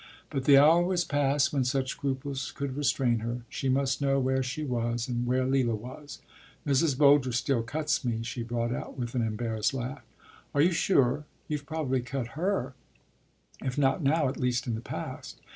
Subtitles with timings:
[0.31, 3.41] But the hour was past when such scruples could restrain her.
[3.49, 6.19] She must know where she was and where Leila was.
[6.65, 6.97] “Mrs.
[6.97, 10.01] Boulger still cuts me,” she brought out with an embarrassed laugh.
[10.55, 11.25] “Are you sure?
[11.47, 12.73] You’ve probably cut her;
[13.63, 15.39] if not now, at least in the past.